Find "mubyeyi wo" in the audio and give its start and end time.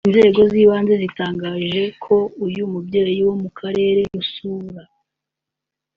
2.73-3.33